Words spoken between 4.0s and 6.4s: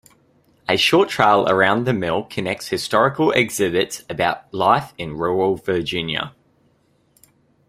about life in rural Virginia.